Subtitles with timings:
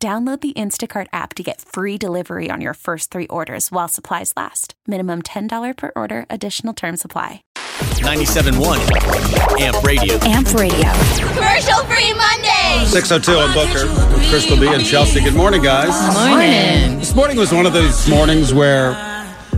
[0.00, 4.32] Download the Instacart app to get free delivery on your first three orders while supplies
[4.36, 4.74] last.
[4.86, 7.42] Minimum $10 per order, additional term supply.
[7.98, 10.14] 97.1 Amp Radio.
[10.22, 10.92] Amp Radio.
[11.34, 12.84] Commercial free Monday.
[12.86, 15.20] 602 on Booker with Crystal B and Chelsea.
[15.20, 15.90] Good morning, guys.
[16.14, 17.00] Morning.
[17.00, 18.92] This morning was one of those mornings where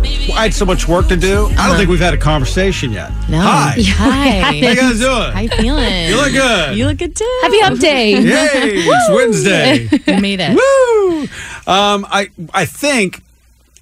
[0.02, 1.46] I had so much work to do.
[1.58, 3.10] I don't think we've had a conversation yet.
[3.28, 3.40] No.
[3.40, 3.74] Hi.
[3.78, 4.40] Hi.
[4.40, 5.32] How you guys doing?
[5.32, 6.08] How you feeling?
[6.08, 6.78] You look good.
[6.78, 7.38] You look good too.
[7.42, 8.12] Happy Hump Day.
[8.12, 8.20] Yay!
[8.76, 9.88] It's Wednesday.
[10.06, 10.54] We made it.
[10.54, 11.22] Woo!
[11.70, 13.22] Um, I I think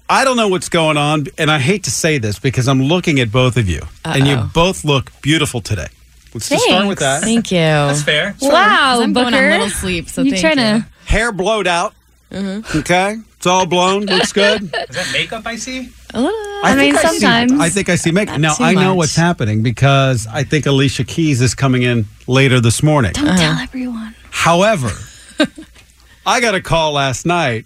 [0.09, 3.19] I don't know what's going on, and I hate to say this because I'm looking
[3.19, 5.87] at both of you, and you both look beautiful today.
[6.33, 7.23] Let's just start with that.
[7.23, 7.57] Thank you.
[7.57, 8.35] That's fair.
[8.41, 9.49] Wow, I'm going on Booker.
[9.51, 10.81] little sleep, so you thank trying you.
[10.81, 11.93] to Hair blowed out.
[12.31, 12.77] Mm-hmm.
[12.79, 14.05] Okay, it's all blown.
[14.05, 14.63] Looks good.
[14.63, 15.89] Is that makeup I see?
[16.13, 16.39] A little.
[16.63, 17.53] I mean, think see- sometimes.
[17.53, 18.41] I think I see Megan.
[18.41, 18.97] Now I know much.
[18.97, 23.13] what's happening because I think Alicia Keys is coming in later this morning.
[23.13, 23.63] Don't tell uh-huh.
[23.63, 24.15] everyone.
[24.31, 24.91] However,
[26.25, 27.65] I got a call last night.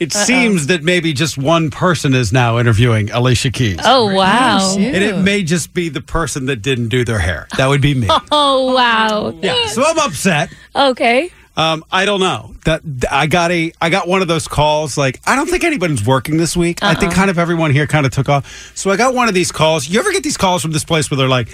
[0.00, 3.80] It seems that maybe just one person is now interviewing Alicia Keys.
[3.84, 4.58] Oh wow.
[4.62, 4.94] Oh, shoot.
[4.94, 7.46] And it may just be the person that didn't do their hair.
[7.58, 8.08] That would be me.
[8.32, 9.34] Oh wow.
[9.42, 9.66] yeah.
[9.66, 10.50] So I'm upset.
[10.74, 11.30] Okay.
[11.60, 12.54] Um, I don't know.
[12.64, 12.80] That
[13.10, 14.96] I got a I got one of those calls.
[14.96, 16.82] Like I don't think anybody's working this week.
[16.82, 18.72] I think kind of everyone here kind of took off.
[18.74, 19.86] So I got one of these calls.
[19.86, 21.48] You ever get these calls from this place where they're like,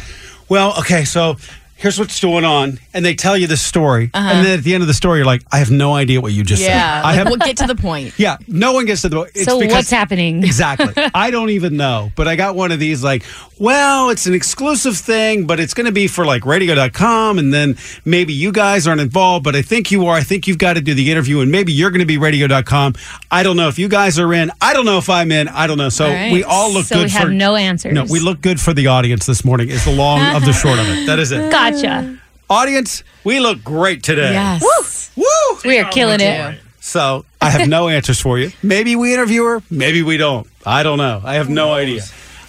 [0.48, 1.38] "Well, okay, so
[1.76, 4.42] here's what's going on," and they tell you this story, and uh-huh.
[4.42, 6.42] then at the end of the story, you're like, "I have no idea what you
[6.42, 6.68] just Yeah.
[6.68, 7.26] said." I Like, have.
[7.28, 8.14] we'll get to the point.
[8.18, 9.20] yeah, no one gets to the.
[9.34, 10.42] It's so because- what's happening?
[10.56, 10.92] Exactly.
[11.14, 12.10] I don't even know.
[12.16, 13.22] But I got one of these like,
[13.58, 17.38] well, it's an exclusive thing, but it's going to be for like radio.com.
[17.38, 20.14] And then maybe you guys aren't involved, but I think you are.
[20.16, 22.94] I think you've got to do the interview and maybe you're going to be radio.com.
[23.30, 24.50] I don't know if you guys are in.
[24.60, 25.48] I don't know if I'm in.
[25.48, 25.88] I don't know.
[25.88, 26.32] So All right.
[26.32, 27.18] we all look So good we for.
[27.18, 27.92] have no answers.
[27.92, 30.78] no, we look good for the audience this morning, is the long of the short
[30.78, 31.06] of it.
[31.06, 31.50] That is it.
[31.70, 32.18] Gotcha.
[32.48, 34.32] Audience, we look great today.
[34.32, 35.10] Yes.
[35.16, 35.24] Woo!
[35.64, 36.60] We are killing it.
[36.80, 38.52] So I have no answers for you.
[38.62, 40.46] Maybe we interview her, maybe we don't.
[40.64, 41.20] I don't know.
[41.24, 42.02] I have no idea.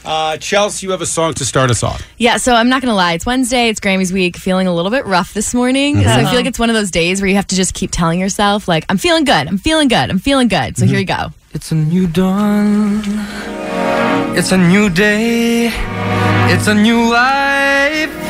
[0.06, 2.02] Uh, Chelsea, you have a song to start us off.
[2.18, 3.14] Yeah, so I'm not going to lie.
[3.14, 3.68] It's Wednesday.
[3.68, 4.38] It's Grammys week.
[4.38, 6.02] Feeling a little bit rough this morning.
[6.02, 7.92] So I feel like it's one of those days where you have to just keep
[7.92, 9.48] telling yourself, like, I'm feeling good.
[9.50, 10.10] I'm feeling good.
[10.10, 10.78] I'm feeling good.
[10.78, 11.34] So here you go.
[11.54, 13.02] It's a new dawn.
[14.38, 15.72] It's a new day.
[16.54, 18.27] It's a new life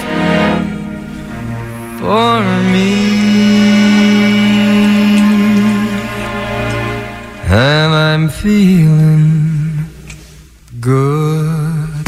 [1.98, 2.42] for
[2.72, 2.94] me.
[7.50, 9.86] And I'm feeling
[10.80, 11.90] good.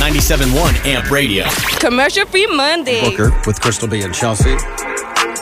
[0.00, 1.44] 97.1 Amp Radio.
[1.78, 3.10] Commercial free Monday.
[3.10, 4.56] Booker with Crystal B and Chelsea.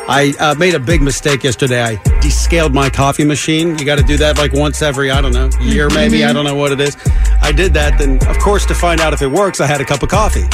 [0.06, 1.82] I uh, made a big mistake yesterday.
[1.82, 3.78] I descaled my coffee machine.
[3.78, 6.24] You got to do that like once every, I don't know, year maybe.
[6.24, 6.96] I don't know what it is.
[7.40, 7.98] I did that.
[7.98, 10.46] Then, of course, to find out if it works, I had a cup of coffee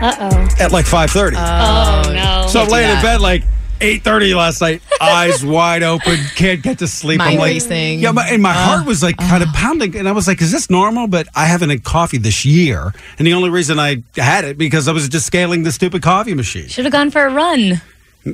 [0.00, 0.48] Uh oh.
[0.60, 1.34] at like 5.30.
[1.36, 2.46] Oh no.
[2.48, 3.42] so I'm laying in bed like
[3.80, 7.20] 8.30 last night, eyes wide open, can't get to sleep.
[7.20, 8.00] I'm Mind like, racing.
[8.00, 9.96] Yeah, my, and my heart was like kind of pounding.
[9.96, 11.08] And I was like, is this normal?
[11.08, 12.94] But I haven't had coffee this year.
[13.18, 16.34] And the only reason I had it because I was just scaling the stupid coffee
[16.34, 16.68] machine.
[16.68, 17.82] Should have gone for a run.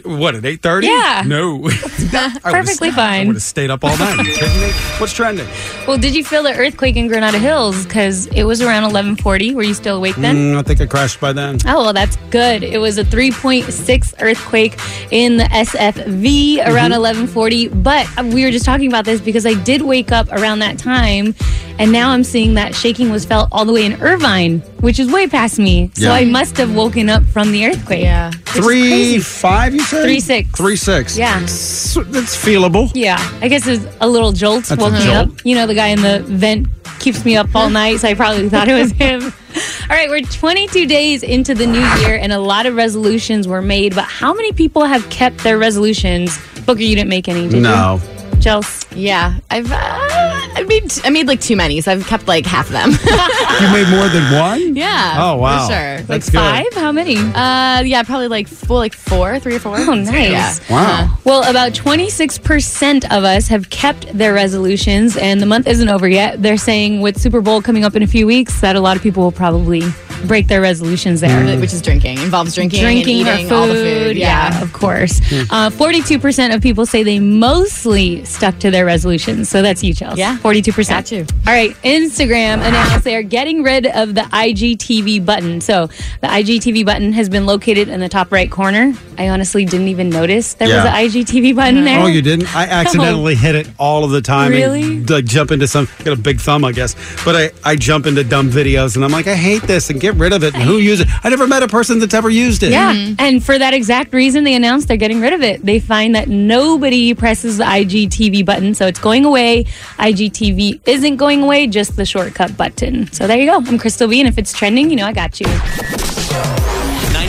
[0.04, 0.86] What at eight thirty?
[0.86, 1.22] Yeah.
[1.26, 1.60] No,
[2.42, 3.26] Perfectly I fine.
[3.26, 4.18] would have stayed up all night.
[4.18, 4.70] Are you kidding me?
[4.98, 5.46] What's trending?
[5.86, 7.84] Well, did you feel the earthquake in Granada Hills?
[7.84, 9.54] Because it was around 11:40.
[9.54, 10.36] Were you still awake then?
[10.54, 11.58] Mm, I think I crashed by then.
[11.66, 12.62] Oh, well, that's good.
[12.62, 14.78] It was a 3.6 earthquake
[15.10, 17.68] in the SFV around 1140.
[17.68, 21.34] But we were just talking about this because I did wake up around that time.
[21.78, 25.10] And now I'm seeing that shaking was felt all the way in Irvine, which is
[25.10, 25.90] way past me.
[25.94, 26.12] So Yeah.
[26.12, 28.02] I must have woken up from the earthquake.
[28.04, 28.30] Yeah.
[28.46, 30.02] Three five, you said?
[30.04, 30.48] Three six.
[30.50, 31.16] Three six.
[31.16, 31.42] Yeah.
[31.42, 32.90] It's, it's feelable.
[32.94, 33.16] Yeah.
[33.40, 35.28] I guess it's a little jolt That's woke me jolt.
[35.30, 35.44] up.
[35.44, 36.68] You know, the guy in the vent
[37.00, 39.22] keeps me up all night, so I probably thought it was him.
[39.24, 43.60] All right, we're 22 days into the new year, and a lot of resolutions were
[43.62, 43.94] made.
[43.94, 46.38] But how many people have kept their resolutions?
[46.64, 47.60] Booker, you didn't make any, did you?
[47.62, 48.00] No.
[48.02, 48.36] you?
[48.38, 48.86] Chels.
[48.94, 49.38] Yeah.
[49.50, 50.31] I've, uh,
[50.62, 52.90] I made, I made like too many, so I've kept like half of them.
[53.62, 54.74] You made more than one?
[54.76, 55.14] yeah.
[55.18, 55.66] Oh, wow.
[55.68, 56.00] For sure.
[56.02, 56.74] That's like five?
[56.74, 57.16] How many?
[57.16, 59.76] Uh, yeah, probably like four, like four, three or four.
[59.78, 60.30] Oh, nice.
[60.30, 60.54] Yeah.
[60.70, 61.18] Wow.
[61.24, 66.42] Well, about 26% of us have kept their resolutions, and the month isn't over yet.
[66.42, 69.02] They're saying with Super Bowl coming up in a few weeks that a lot of
[69.02, 69.82] people will probably
[70.26, 71.58] break their resolutions there.
[71.58, 72.18] Which is drinking.
[72.18, 74.16] Involves drinking, Drinking and or eating food, all the food.
[74.16, 75.20] yeah, of course.
[75.50, 79.48] Uh, Forty-two percent of people say they mostly stuck to their resolutions.
[79.48, 80.20] So that's you, Chelsea.
[80.20, 80.36] Yeah.
[80.38, 81.06] forty-two percent.
[81.06, 81.26] Got you.
[81.46, 85.60] All right, Instagram announced they are getting rid of the IGTV button.
[85.60, 85.86] So
[86.20, 88.94] the IGTV button has been located in the top right corner.
[89.18, 90.84] I honestly didn't even notice there Yeah.
[90.84, 92.00] was an IGTV button there.
[92.00, 92.54] Oh, you didn't?
[92.54, 94.50] I accidentally hit it all of the time.
[94.50, 94.82] Really?
[94.82, 95.86] And, like jump into some.
[96.04, 96.94] Got a big thumb, I guess.
[97.24, 100.11] But I, I jump into dumb videos, and I'm like, I hate this, and get
[100.14, 100.54] rid of it.
[100.54, 101.24] And who uses it?
[101.24, 102.70] I never met a person that's ever used it.
[102.70, 103.14] Yeah, mm-hmm.
[103.18, 105.64] and for that exact reason, they announced they're getting rid of it.
[105.64, 109.64] They find that nobody presses the IGTV button, so it's going away.
[109.98, 113.10] IGTV isn't going away, just the shortcut button.
[113.12, 113.56] So there you go.
[113.56, 115.46] I'm Crystal B, and if it's trending, you know I got you.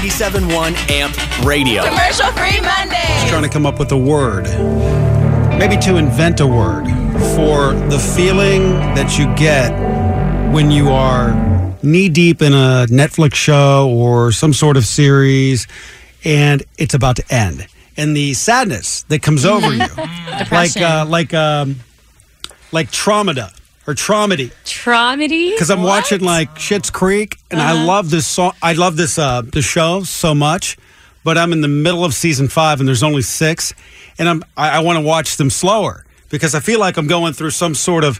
[0.04, 1.84] 97.1 Amp Radio.
[1.86, 3.08] Commercial free Monday.
[3.08, 4.44] Just trying to come up with a word.
[5.58, 6.86] Maybe to invent a word
[7.36, 9.72] for the feeling that you get
[10.52, 11.32] when you are
[11.84, 15.68] knee deep in a Netflix show or some sort of series
[16.24, 17.68] and it's about to end.
[17.98, 19.86] And the sadness that comes over you.
[20.52, 21.76] like uh, like um
[22.72, 23.54] like traumata
[23.86, 24.52] or traumedy.
[24.64, 25.52] Traumedy?
[25.52, 28.54] because I'm watching like Schitt's Creek, and I love this song.
[28.62, 30.78] I love this uh the show so much,
[31.24, 33.74] but I'm in the middle of season five, and there's only six,
[34.18, 37.34] and I'm I, I want to watch them slower because I feel like I'm going
[37.34, 38.20] through some sort of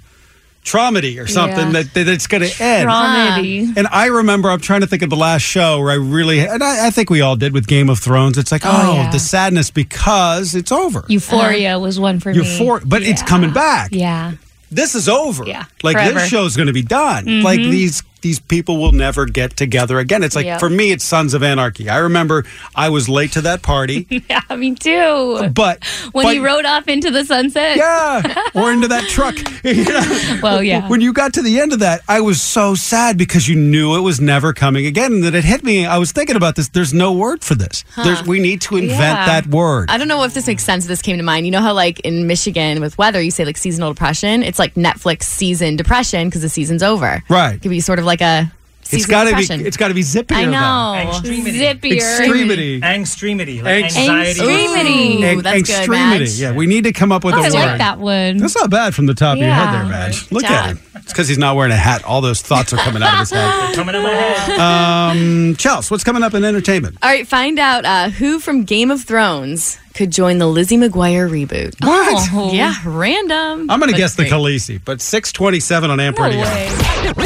[0.64, 1.84] traumedy or something Yeah.
[1.84, 2.90] that, that it's going to end.
[2.90, 3.76] Traumedy.
[3.78, 6.64] And I remember, I'm trying to think of the last show where I really, and
[6.64, 8.38] I, I think we all did with Game of Thrones.
[8.38, 9.12] It's like, oh, Oh, yeah.
[9.12, 11.04] the sadness because it's over.
[11.08, 12.40] Euphoria was one for me.
[12.40, 14.34] Euphor- but it's coming back Yeah.
[14.72, 15.44] this is over.
[15.46, 16.10] Yeah, Like forever.
[16.12, 16.18] Mm-hmm.
[16.20, 17.42] this show's going to be done.
[17.44, 20.24] Like these these people will never get together again.
[20.24, 20.60] It's like Yep.
[20.60, 21.90] for me, it's Sons of Anarchy.
[21.90, 25.50] I remember I was late to that party, Yeah, me too.
[25.54, 25.84] but
[26.14, 27.78] When but- he rode off into the sunset.
[27.78, 29.36] yeah, or into that truck.
[29.64, 30.40] You know?
[30.44, 30.88] Well, yeah.
[30.90, 33.96] When you got to the end of that, I was so sad because you knew
[33.96, 35.86] it was never coming again, and that it hit me.
[35.86, 36.68] I was thinking about this.
[36.70, 37.84] There's no word for this.
[37.96, 39.26] There's, we need to invent Yeah.
[39.26, 39.90] that word.
[39.90, 40.86] I don't know if this makes sense.
[40.86, 41.46] This came to mind.
[41.46, 44.44] You know how, like in Michigan with weather, you say like seasonal depression.
[44.44, 47.24] It's like Netflix season depression because the season's over.
[47.30, 47.56] Right.
[47.56, 48.52] It could be sort of like a.
[48.82, 49.60] it's seasonal got to depression.
[49.62, 49.66] be.
[49.68, 50.36] It's got to be zippier.
[50.36, 51.10] I know.
[51.10, 51.60] Extremity.
[51.60, 51.96] Zippier.
[51.96, 52.82] Extremity.
[52.82, 53.64] Angstreamity.
[53.64, 54.30] Like Angst- anxiety.
[54.30, 55.24] Extremity.
[55.24, 55.90] Ooh, Ex- that's good.
[55.90, 56.30] Madge.
[56.40, 57.54] Yeah, we need to come up with Oh, a I word.
[57.54, 58.38] like that one.
[58.38, 60.32] That's not bad from the top of your head there, Madge.
[60.32, 60.52] Look job.
[60.52, 60.80] at him.
[60.96, 62.04] It's because he's not wearing a hat.
[62.06, 63.76] All those thoughts are coming out of his head.
[63.76, 64.60] Coming in my head.
[64.60, 66.98] Um, Chels, what's coming up in entertainment?
[67.04, 71.30] All right, find out uh, who from Game of Thrones could join the Lizzie McGuire
[71.30, 71.76] reboot.
[71.86, 72.30] What?
[72.32, 72.54] Oh.
[72.54, 73.70] Yeah, random.
[73.70, 74.32] I'm going to but guess the great.
[74.32, 76.42] Khaleesi, but 627 on Amp No Radio.
[76.42, 77.24] way.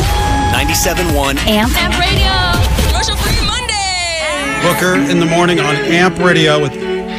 [0.58, 1.72] 97.1 Amp.
[1.78, 2.90] Amp Radio.
[2.90, 4.64] Commercial free Monday.
[4.64, 6.72] Booker in the morning on Amp Radio with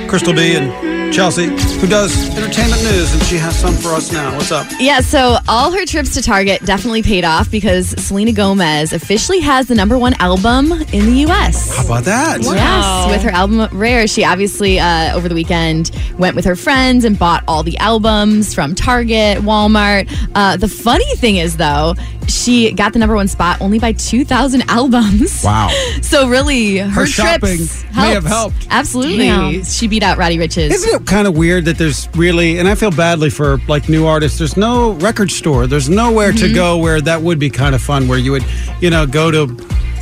[0.09, 4.37] Crystal B and Chelsea, who does entertainment news, and she has some for us now.
[4.37, 4.67] What's up?
[4.81, 9.69] Yeah, so all her trips to Target definitely paid off because Selena Gomez officially has
[9.69, 11.77] the number one album in the U.S.
[11.77, 12.43] How about that?
[12.43, 17.05] Yes, with her album Rare, she obviously uh, over the weekend went with her friends
[17.05, 20.13] and bought all the albums from Target, Walmart.
[20.35, 21.95] Uh, the funny thing is, though,
[22.29, 25.43] she got the number one spot only by 2,000 albums.
[25.45, 25.69] Wow.
[26.03, 28.67] So really, her, Her shopping trips may have helped.
[28.71, 29.65] Absolutely, Damn.
[29.65, 30.73] she beat out Roddy Ricch's.
[30.73, 34.07] Isn't it kind of weird that there's really, and I feel badly for like new
[34.07, 35.67] artists, there's no record store.
[35.67, 36.47] There's nowhere Mm-hmm.
[36.49, 38.45] to go where that would be kind of fun, where you would,
[38.81, 39.47] you know, go to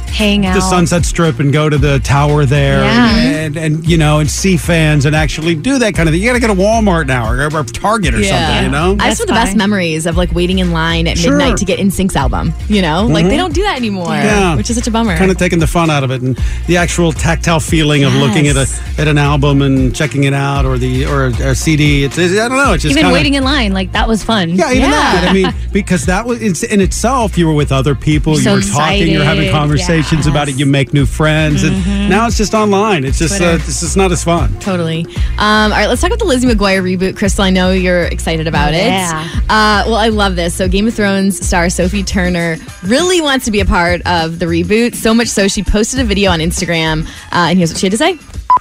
[0.09, 0.55] Hang out.
[0.55, 3.17] the Sunset Strip and go to the tower there Yeah.
[3.17, 6.23] and, and, you know, and see fans and actually do that kind of thing.
[6.23, 8.97] You got to go to Walmart now or, or Target or something, you know?
[8.99, 11.37] I just have the That's best memories of like waiting in line at Sure.
[11.37, 12.53] midnight to get NSYNC's album.
[12.69, 13.39] You know, like they mm-hmm.
[13.39, 14.57] don't do that anymore, Yeah.
[14.57, 15.17] which is such a bummer.
[15.17, 16.37] kind of taking the fun out of it and
[16.67, 18.67] the actual tactile feeling of looking at a
[18.99, 22.05] at an album and checking it out or the or a, CD.
[22.05, 22.73] It's, I don't know.
[22.73, 24.51] It's just Even kinda, waiting in line, like that was fun.
[24.51, 24.91] Yeah, even Yeah.
[24.91, 25.29] that.
[25.29, 27.37] I mean, because that was it's, in itself.
[27.37, 28.37] You were with other people.
[28.37, 29.09] So you were talking.
[29.09, 30.06] You're having excited.
[30.07, 30.59] Conversations about it.
[30.59, 31.75] You make new friends, and
[32.09, 33.05] now it's just online.
[33.05, 34.59] It's just uh, it's just not as fun.
[34.61, 35.05] Totally.
[35.39, 37.17] Um, all right, let's talk about the Lizzie McGuire reboot.
[37.17, 39.25] Crystal, I know you're excited about Yeah.
[39.25, 39.37] it.
[39.51, 40.55] Uh, well, I love this.
[40.55, 44.47] So, Game of Thrones star Sophie Turner really wants to be a part of the
[44.47, 47.87] reboot, so much so she posted a video on Instagram, uh, and here's what she
[47.87, 48.15] had to say.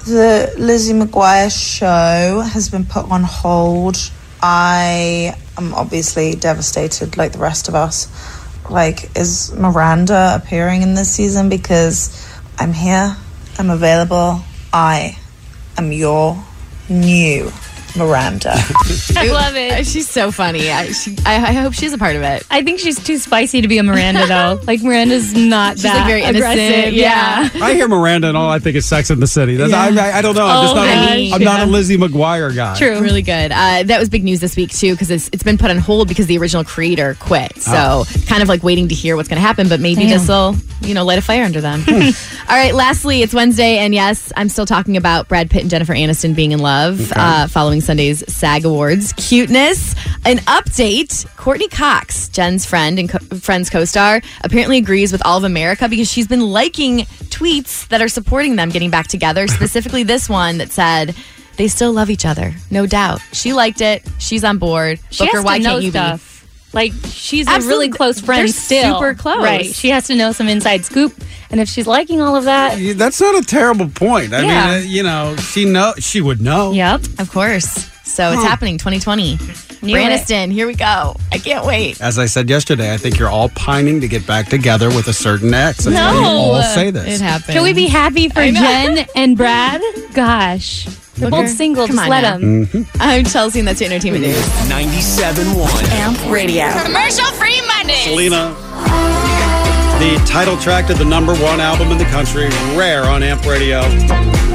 [0.06, 3.96] The Lizzie McGuire show has been put on hold.
[4.42, 8.06] I am obviously devastated, like the rest of us.
[8.70, 11.48] Like, is Miranda appearing in this season?
[11.48, 13.16] Because I'm here,
[13.58, 14.42] I'm available,
[14.72, 15.18] I
[15.76, 16.42] am your
[16.88, 17.50] new
[17.96, 18.52] Miranda.
[19.16, 19.86] I love it.
[19.86, 20.70] She's so funny.
[20.70, 22.46] I, she, I, I hope she's a part of it.
[22.50, 24.60] I think she's too spicy to be a Miranda though.
[24.66, 26.58] Like Miranda's not She's that like very aggressive.
[26.58, 26.94] innocent.
[26.94, 27.48] Yeah.
[27.62, 29.56] I hear Miranda and all I think is Sex in the City.
[29.56, 30.46] That's, I, I, I don't know.
[30.46, 30.86] I'm just Oh, not.
[30.86, 31.66] gosh, A, I'm not a.
[31.66, 32.76] Lizzie McGuire guy.
[32.76, 33.00] True.
[33.00, 33.52] Really good.
[33.52, 36.08] Uh, that was big news this week too because it's, it's been put on hold
[36.08, 37.56] because the original creator quit.
[37.58, 40.56] So kind of like waiting to hear what's going to happen, but maybe this will
[40.82, 41.82] you know light a fire under them.
[41.88, 42.74] All right.
[42.74, 46.52] Lastly, it's Wednesday, and yes, I'm still talking about Brad Pitt and Jennifer Aniston being
[46.52, 49.12] in love uh, following Sunday's SAG Awards.
[49.14, 49.94] Cuteness.
[50.24, 51.24] An update.
[51.36, 56.10] Courteney Cox, Jen's friend and co- friend's co-star, apparently agrees with all of America because
[56.10, 56.98] she's been liking
[57.30, 59.46] tweets that are supporting them getting back together.
[59.58, 61.14] Specifically, this one that said.
[61.56, 63.22] They still love each other, no doubt.
[63.32, 64.06] She liked it.
[64.18, 65.00] She's on board.
[65.08, 66.35] She Booker, why can't you stuff.
[66.76, 67.66] Like she's Absolutely.
[67.66, 68.94] a really close friend They're still.
[69.00, 69.42] super close.
[69.42, 69.64] Right.
[69.66, 71.12] She has to know some inside scoop.
[71.50, 74.32] And if she's liking all of that, That's not a terrible point.
[74.34, 74.46] I Yeah.
[74.46, 76.72] mean, uh, you know, she know she would know.
[76.72, 77.00] yep.
[77.18, 77.88] Of course.
[78.04, 79.38] So it's happening 2020.
[79.82, 81.16] New Braniston, here we go.
[81.32, 82.00] I can't wait.
[82.00, 85.12] As I said yesterday, I think you're all pining to get back together with a
[85.12, 85.84] certain ex.
[85.84, 86.28] That's why you No.
[86.28, 87.20] all say this.
[87.20, 87.54] It happened.
[87.54, 89.80] Can we be happy for Jen and Brad?
[90.14, 90.86] Gosh.
[91.16, 91.86] They're Booker, both single.
[91.86, 92.38] come Just on let now.
[92.38, 92.66] them.
[92.66, 92.96] Mm-hmm.
[93.00, 94.36] I'm Chelsea, and that's your entertainment news.
[94.68, 96.70] 97.1 Amp Radio.
[96.84, 98.04] Commercial free Monday.
[98.04, 98.54] Selena,
[99.98, 103.80] the title track to the number one album in the country, Rare on Amp Radio.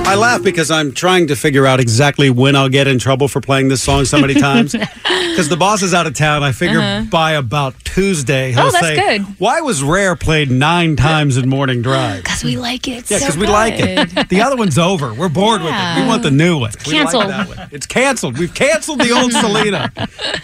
[0.03, 3.39] I laugh because I'm trying to figure out exactly when I'll get in trouble for
[3.39, 4.75] playing this song so many times.
[5.31, 6.43] Because the boss is out of town.
[6.43, 8.67] I figure by about Tuesday, he'll Uh-huh.
[8.67, 9.21] Oh, that's say, good.
[9.39, 12.23] Why was Rare played nine times in Morning Drive?
[12.25, 13.09] Because we like it.
[13.09, 14.27] Yeah, because we like it.
[14.27, 15.13] The other one's over.
[15.13, 16.01] We're bored with it.
[16.01, 16.71] We want the new one.
[16.85, 17.29] We like canceled.
[17.29, 17.69] that one.
[17.71, 18.37] It's canceled.
[18.37, 19.89] We've canceled the old Selena.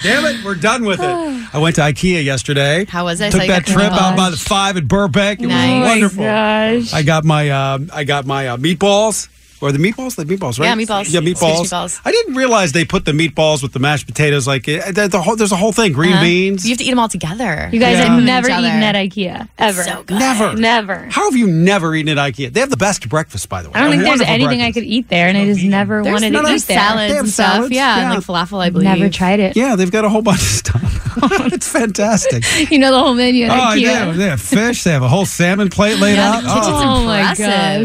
[0.04, 1.06] Damn it, we're done with it.
[1.54, 2.86] I went to IKEA yesterday.
[2.86, 3.36] How was it?
[3.36, 5.42] I Took that trip out by the five Burbank.
[5.42, 5.70] It Nice.
[5.70, 6.24] Oh was wonderful.
[6.24, 6.94] gosh.
[6.94, 9.28] I got my um, I got my uh, meatballs.
[9.60, 10.16] Or the meatballs?
[10.16, 10.68] The meatballs, right?
[10.68, 11.12] Yeah, meatballs.
[11.12, 11.56] Yeah, meatballs.
[11.68, 12.02] Swedish meatballs.
[12.06, 14.46] I didn't realize they put the meatballs with the mashed potatoes.
[14.48, 15.94] Like it, there's, a whole, there's a whole thing.
[15.94, 16.22] Green Uh-huh.
[16.24, 16.64] beans.
[16.66, 17.70] You have to eat them all together.
[17.72, 18.06] You guys Yeah.
[18.16, 19.84] have never eaten at IKEA ever.
[19.84, 20.20] So good.
[20.20, 20.54] Never.
[20.56, 21.08] Never.
[21.10, 22.54] How have you never eaten at IKEA?
[22.54, 23.76] They have the best breakfast, by the way.
[23.76, 26.14] I don't think there's Wonderful anything I could eat there, and I just never There's,
[26.14, 26.78] wanted to there's eat there.
[26.80, 27.54] salads They have and stuff.
[27.54, 28.06] salads, Yeah, yeah.
[28.06, 28.86] and like falafel, I believe.
[28.86, 29.56] Never tried it.
[29.58, 31.04] Yeah, they've got a whole bunch of stuff.
[31.52, 32.44] it's fantastic.
[32.70, 34.12] You know the whole menu at Oh, I IKEA.
[34.14, 34.18] do.
[34.20, 34.84] They have fish.
[34.84, 36.44] They have a whole salmon plate laid Yeah, out.
[36.46, 37.40] Oh, Oh my gosh.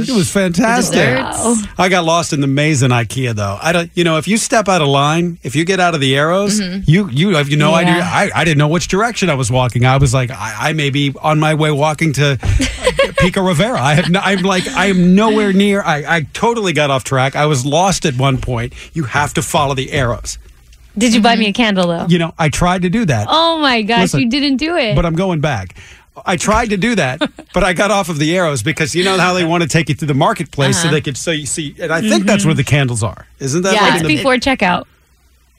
[0.09, 1.19] it was fantastic.
[1.79, 3.59] I got lost in the maze in IKEA though.
[3.61, 3.91] I don't.
[3.95, 6.61] You know, if you step out of line, if you get out of the arrows,
[6.61, 6.83] mm-hmm.
[6.91, 7.77] you you have you no Yeah.
[7.77, 8.03] idea.
[8.03, 9.85] I, I didn't know which direction I was walking.
[9.85, 12.39] I was like, I, I may be on my way walking to
[13.19, 13.81] Pico Rivera.
[13.81, 14.11] I have.
[14.11, 15.83] No, I'm like, I am nowhere near.
[15.83, 17.37] I, I totally got off track.
[17.37, 18.73] I was lost at one point.
[18.93, 20.39] You have to follow the arrows.
[20.97, 21.41] Did you buy mm-hmm.
[21.41, 22.07] me a candle though?
[22.07, 23.27] You know, I tried to do that.
[23.31, 24.95] Oh my gosh, Listen, you didn't do it.
[24.95, 25.77] but I'm going back.
[26.27, 27.21] I tried to do that,
[27.55, 29.89] but I got off of the arrows because you know how they want to take
[29.89, 31.75] you to the marketplace so they could so you see.
[31.81, 33.75] And I think that's where the candles are, isn't that?
[33.75, 34.85] Yeah, like it's in the, before checkout.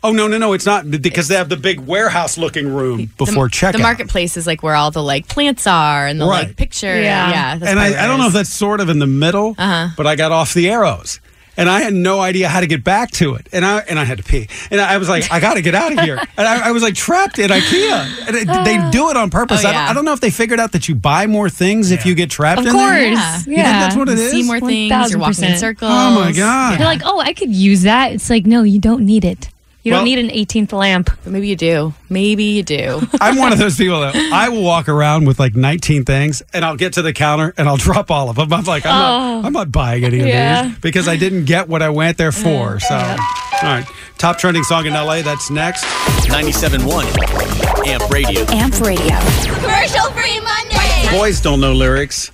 [0.04, 0.54] oh no, no, no!
[0.54, 3.74] It's not because they have the big warehouse-looking room before checkout.
[3.74, 6.48] The marketplace is like where all the like plants are and the Right.
[6.48, 7.02] like picture.
[7.02, 7.30] Yeah.
[7.32, 7.56] Yeah.
[7.58, 9.56] that's and probably I, I don't know it if that's sort of in the middle,
[9.58, 9.90] Uh-huh.
[9.98, 11.20] but I got off the arrows.
[11.56, 14.06] And I had no idea how to get back to it, and I and I
[14.06, 16.48] had to pee, and I was like, I got to get out of here, and
[16.48, 19.64] I, I was like trapped in IKEA, and it, they do it on purpose.
[19.64, 19.82] Oh, I, don't.
[19.82, 22.32] I don't know if they figured out that you buy more things if you get
[22.32, 22.84] trapped Of in course.
[22.90, 23.04] there.
[23.12, 23.14] Yeah.
[23.14, 23.38] Yeah.
[23.38, 24.32] Think that's what it You is?
[24.32, 25.12] see more things.
[25.12, 25.58] You're walking in 1000%.
[25.60, 25.92] circles.
[25.94, 26.80] Oh my god!
[26.80, 28.14] You're like, oh, I could use that.
[28.14, 29.50] It's like, no, you don't need it.
[29.84, 31.10] You Well- don't need an 18th lamp.
[31.24, 31.94] But maybe you do.
[32.10, 33.06] Maybe you do.
[33.22, 36.64] I'm one of those people that I will walk around with like 19 things, and
[36.64, 38.54] I'll get to the counter and I'll drop all of them.
[38.54, 39.48] I'm like, I'm not, oh.
[39.48, 40.30] I'm not buying any of Oh.
[40.30, 40.64] Yeah.
[40.68, 42.80] these because I didn't get what I went there for.
[42.80, 43.18] So, all
[43.62, 43.86] right,
[44.18, 45.22] top trending song in LA.
[45.22, 45.84] That's next.
[46.28, 48.46] 97.1 Amp Radio.
[48.52, 49.20] Amp Radio.
[49.60, 51.18] Commercial free Monday.
[51.18, 52.32] Boys don't know lyrics.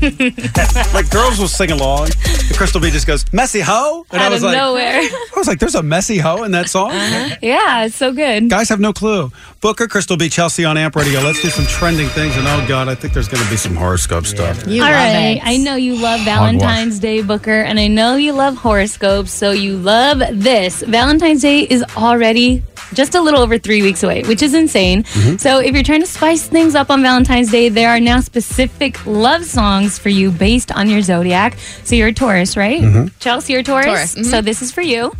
[0.94, 2.06] like girls will sing along.
[2.06, 5.00] The Crystal B just goes messy hoe, and I was of like, nowhere.
[5.00, 6.90] I was like, there's a messy hoe in that song.
[7.42, 8.48] yeah, it's so good.
[8.48, 9.30] Guys have no clue.
[9.60, 11.20] Booker, Crystal B, Chelsea on Amp Radio.
[11.20, 12.36] Let's do some trending things.
[12.36, 14.66] And oh god, I think there's going to be some horoscope stuff.
[14.66, 15.36] You All love right.
[15.36, 15.42] it.
[15.44, 19.76] I know you love Valentine's Day, Booker, and I know you love horoscopes, so you
[19.76, 20.82] love this.
[20.82, 22.62] Valentine's Day is already
[22.94, 25.02] just a little over three weeks away, which is insane.
[25.02, 25.36] Mm-hmm.
[25.36, 29.04] So if you're trying to spice things up on Valentine's Day, there are now specific
[29.06, 31.56] love songs for you based on your zodiac.
[31.84, 32.80] So you're a Taurus, right?
[32.82, 33.08] Mm-hmm.
[33.18, 33.86] Chelsea, you're a Taurus.
[33.86, 34.24] Taurus, mhm.
[34.30, 35.12] So this is for you.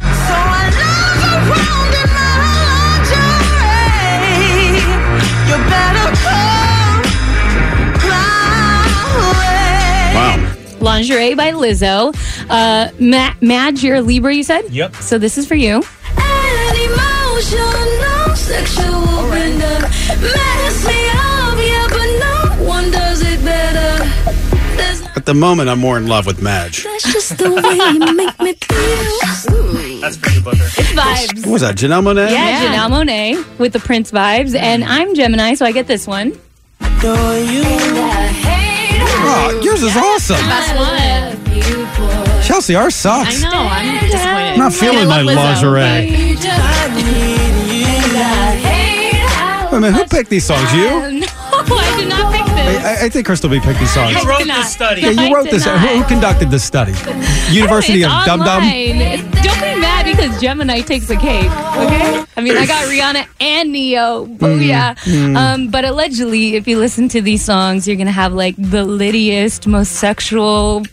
[10.15, 10.53] Wow.
[10.81, 12.15] Lingerie by Lizzo.
[12.49, 14.63] Uh, Ma- Madge, you're a Libra, you said?
[14.71, 14.95] Yep.
[14.97, 15.83] So this is for you.
[25.21, 26.83] At the moment, I'm more in love with Madge.
[26.85, 29.19] That's just the way you make me feel.
[29.21, 29.45] That's
[30.01, 30.65] That's pretty booker.
[30.65, 31.45] It's vibes.
[31.45, 31.77] What was that?
[31.77, 32.31] Janelle Monae?
[32.31, 32.73] Yeah, Yeah.
[32.89, 36.33] Janelle Monae with the Prince vibes, and I'm Gemini, so I get this one.
[39.23, 40.37] Oh, yours is awesome.
[40.49, 42.43] Best one.
[42.43, 43.45] Chelsea, ours sucks.
[43.45, 43.59] I know.
[43.59, 44.25] I'm disappointed.
[44.25, 45.75] I'm not feeling I my love Lizzo.
[45.75, 46.31] lingerie.
[49.71, 50.73] Wait a minute, who picked these songs?
[50.73, 51.21] You?
[51.71, 52.40] No, I did not pick this.
[52.79, 54.17] I, I think Crystal B picked these songs.
[54.17, 55.01] I wrote did this study.
[55.03, 55.65] Yeah, you I wrote did this.
[55.65, 55.89] Who, not.
[55.89, 56.93] who conducted this study?
[57.53, 58.63] University it's of Dum Dum.
[58.63, 59.31] online.
[59.43, 61.51] Don't be mad because Gemini takes the cake.
[61.51, 62.25] Okay.
[62.37, 64.27] I mean, I got Rihanna and Ne-Yo.
[64.27, 64.97] Booyah.
[65.01, 68.85] Mm, Um, but allegedly, if you listen to these songs, you're gonna have like the
[68.85, 70.85] littiest, most sexual,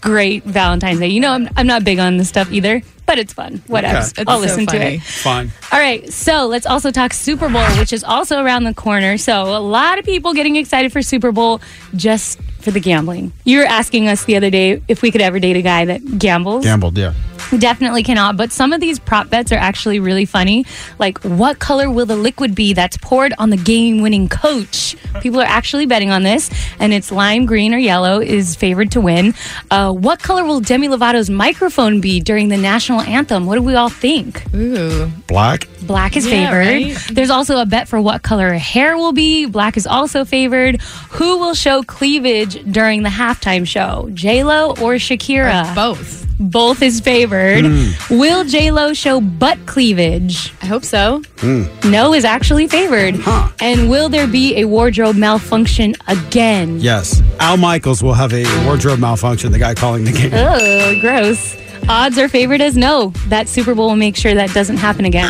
[0.00, 1.08] great Valentine's Day.
[1.08, 3.62] You know, I'm I'm not big on this stuff either, but it's fun.
[3.66, 3.98] Whatever.
[3.98, 4.24] Okay.
[4.26, 5.02] I'll so listen to it.
[5.02, 5.50] Fine.
[5.72, 9.18] All right, so let's also talk Super Bowl, which is also around the corner.
[9.18, 11.60] So, a lot of people getting excited for Super Bowl
[11.94, 13.32] just for the gambling.
[13.44, 16.18] You were asking us the other day if we could ever date a guy that
[16.18, 16.64] gambles.
[16.64, 17.14] Gambled, yeah.
[17.58, 18.36] Definitely cannot.
[18.36, 20.64] But some of these prop bets are actually really funny.
[20.98, 24.96] Like, what color will the liquid be that's poured on the game winning coach?
[25.20, 29.00] People are actually betting on this, and it's lime green or yellow is favored to
[29.00, 29.34] win.
[29.70, 33.46] Uh, what color will Demi Lovato's microphone be during the national anthem?
[33.46, 34.42] What do we all think?
[34.54, 35.06] Ooh.
[35.26, 35.66] Black.
[35.82, 36.58] Black is Yeah, favored.
[36.96, 36.96] right?
[37.12, 39.46] There's also a bet for what color hair will be.
[39.46, 40.80] Black is also favored.
[41.12, 44.08] Who will show cleavage during the halftime show?
[44.14, 45.74] J Lo or Shakira?
[45.74, 46.26] Both.
[46.40, 47.66] Both is favored.
[47.66, 48.18] Hmm.
[48.18, 50.54] Will J Lo show butt cleavage?
[50.62, 51.22] I hope so.
[51.36, 51.64] Hmm.
[51.90, 53.16] No is actually favored.
[53.60, 56.80] And will there be a wardrobe malfunction again?
[56.80, 57.22] Yes.
[57.40, 60.30] Al Michaels will have a wardrobe malfunction, the guy calling the game.
[60.32, 61.56] Oh, gross.
[61.90, 63.10] Odds are favored as no.
[63.28, 65.28] That Super Bowl will make sure that doesn't happen again.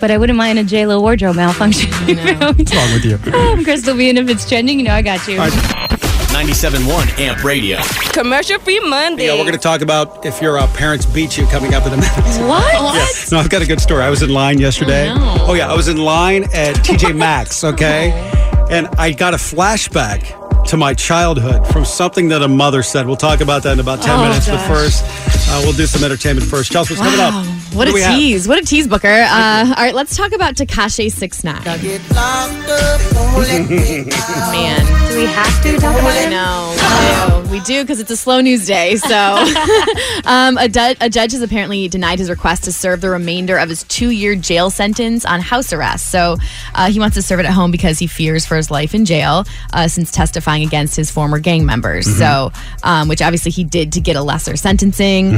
[0.00, 1.92] But I wouldn't mind a J Lo wardrobe malfunction.
[1.92, 3.20] What's wrong with you?
[3.26, 5.38] I'm um, Crystal B, and if it's trending, you know I got you.
[6.32, 7.78] 97.1 Amp Radio.
[8.12, 9.26] Commercial free Monday.
[9.26, 11.92] Yeah, we're going to talk about if your uh, parents beat you coming up in
[11.92, 12.10] a minute.
[12.48, 12.74] What?
[12.82, 12.94] what?
[13.02, 13.06] Yeah.
[13.30, 14.02] No, I've got a good story.
[14.02, 15.08] I was in line yesterday.
[15.14, 18.10] Oh, yeah, I was in line at TJ Maxx, okay?
[18.70, 23.06] And I got a flashback to my childhood from something that a mother said.
[23.06, 24.48] We'll talk about that in about 10 Oh, minutes.
[24.48, 25.04] But first,
[25.52, 26.72] uh, we'll do some entertainment first.
[26.72, 27.46] Chelsea, what's coming up?
[27.74, 28.14] What do a we have?
[28.14, 28.48] tease.
[28.48, 29.06] What a tease, Booker.
[29.08, 31.62] Uh, all right, let's talk about Tekashi 69
[34.52, 35.08] Man.
[35.10, 36.30] Do we have to talk about I it?
[36.30, 37.42] know.
[37.42, 37.52] We do.
[37.52, 38.96] We do because it's a slow news day.
[38.96, 39.08] So,
[40.24, 43.68] um, a, du- a judge has apparently denied his request to serve the remainder of
[43.68, 46.10] his two year jail sentence on house arrest.
[46.10, 46.38] So,
[46.74, 49.04] uh, he wants to serve it at home because he fears for his life in
[49.04, 52.06] jail uh, since testifying against his former gang members.
[52.16, 55.32] So, um, which obviously he did to get a lesser sentencing.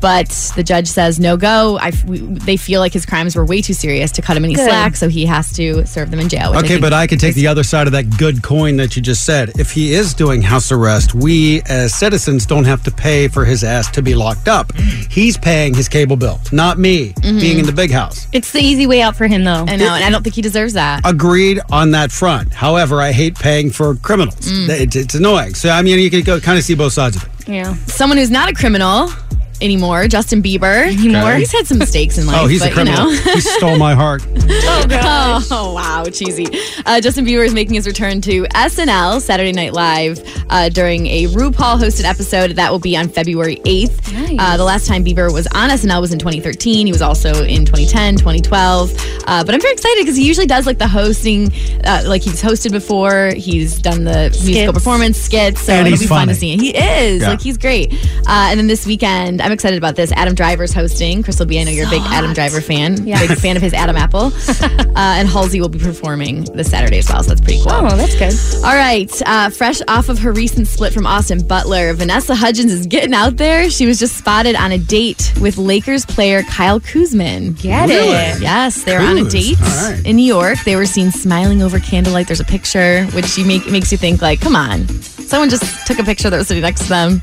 [0.00, 1.78] But the judge says no go.
[1.78, 4.44] I f we, they feel like his crimes were way too serious to cut him
[4.44, 4.68] any Good.
[4.68, 4.96] slack.
[4.96, 6.50] So, he has to serve them in jail.
[6.56, 9.02] Okay, think but I can take the other side of that good coin that you
[9.02, 9.58] just said.
[9.58, 13.64] If he is doing house arrest, we as citizens don't have to pay for his
[13.64, 14.72] ass to be locked up.
[15.10, 18.26] He's paying his cable bill, not me being in the big house.
[18.32, 19.64] It's the easy way out for him, though.
[19.66, 21.00] I know, and I don't think he deserves that.
[21.04, 22.52] Agreed on that front.
[22.52, 24.36] However, I hate paying for criminals.
[24.50, 24.68] Mm.
[24.68, 25.54] It's, it's annoying.
[25.54, 27.48] So, I mean, you can go kind of see both sides of it.
[27.48, 27.74] yeah.
[27.86, 29.08] someone who's not a criminal
[29.60, 30.86] anymore, Justin Bieber.
[30.86, 31.34] Anymore?
[31.34, 32.36] He's had some mistakes in life.
[32.40, 33.12] Oh, he's but, a criminal.
[33.12, 33.32] You know.
[33.34, 34.22] he stole my heart.
[34.38, 36.46] oh, wow, cheesy.
[36.84, 41.26] Uh, Justin Bieber is making his return to SNL, Saturday Night Live, uh, during a
[41.28, 44.12] RuPaul hosted episode that will be on February 8th.
[44.12, 44.36] Nice.
[44.38, 46.86] Uh, the last time Bieber was on SNL was in 2013.
[46.86, 48.92] He was also in 2010, 2012.
[49.26, 51.52] Uh, but I'm very excited because he usually does like the hosting,
[51.84, 53.32] uh, like he's hosted before.
[53.36, 55.62] He's done the musical performance skits.
[55.62, 56.56] So And it'll he's be fun to funny.
[56.58, 56.72] see.
[56.72, 57.22] He is.
[57.22, 57.28] Yeah.
[57.30, 57.92] Like he's great.
[58.26, 60.10] Uh, and then this weekend, I'm excited about this.
[60.10, 61.22] Adam Driver's hosting.
[61.22, 63.06] Crystal B, I know you're a big Adam Driver fan.
[63.06, 63.28] Yes.
[63.28, 64.32] Big fan of his Adam Apple.
[64.60, 67.22] uh, and Halsey will be performing this Saturday as well.
[67.22, 67.70] So that's pretty cool.
[67.70, 68.34] Oh, that's good.
[68.64, 69.08] All right.
[69.24, 73.36] Uh, fresh off of her recent split from Austin Butler, Vanessa Hudgens is getting out
[73.36, 73.70] there.
[73.70, 77.56] She was just spotted on a date with Lakers player Kyle Kuzman.
[77.62, 78.42] Get it.
[78.42, 80.04] Yes, they were on a date All right.
[80.04, 80.58] in New York.
[80.64, 82.26] They were seen smiling over candlelight.
[82.26, 86.00] There's a picture, which you make makes you think like, come on, someone just took
[86.00, 87.22] a picture that was sitting next to them.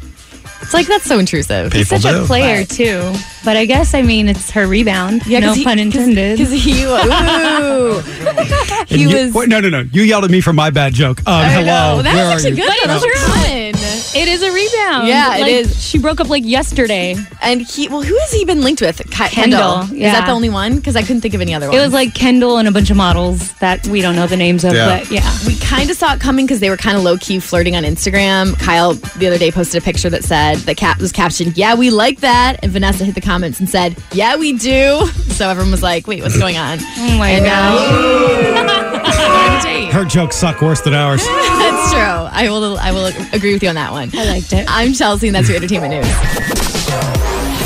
[0.64, 1.72] It's like that's so intrusive.
[1.72, 2.24] People Such do.
[2.24, 3.14] a player, too.
[3.46, 5.22] But I guess, I mean, it's her rebound.
[5.28, 6.38] no 'cause he- pun intended.
[6.38, 8.00] Because he, ooh,
[8.88, 9.34] he And you- was.
[9.34, 9.84] wait, no, no, no.
[9.92, 11.20] You yelled at me for my bad joke.
[11.28, 11.66] Um, I hello.
[11.98, 12.02] know.
[12.02, 12.68] That Where was are actually you?
[12.68, 12.90] good.
[12.90, 13.14] That was True.
[13.14, 13.74] fun.
[14.16, 15.08] It is a rebound.
[15.08, 15.84] Yeah, it Like, is.
[15.84, 17.16] She broke up like yesterday.
[17.42, 18.98] And he, well, who has he been linked with?
[19.12, 20.14] Ki- Kendall, Is yeah.
[20.14, 20.76] that the only one?
[20.76, 21.78] Because I couldn't think of any other ones.
[21.80, 24.64] It was like Kendall and a bunch of models that we don't know the names
[24.64, 25.00] of, Yeah.
[25.00, 25.30] but yeah.
[25.46, 27.84] we kind of saw it coming because they were kind of low key flirting on
[27.84, 28.58] Instagram.
[28.60, 31.90] Kyle the other day posted a picture that said the cap was captioned, "Yeah, we
[31.90, 35.82] like that," and Vanessa hit the comments and said, "Yeah, we do." So everyone was
[35.82, 38.64] like, "Wait, what's going on?" Oh my And gosh.
[39.04, 41.24] now, Her jokes suck worse than ours.
[41.28, 42.23] that's true.
[42.34, 42.78] I will.
[42.78, 44.10] I will agree with you on that one.
[44.14, 44.66] I liked it.
[44.70, 46.08] I'm Chelsea, and that's your entertainment news.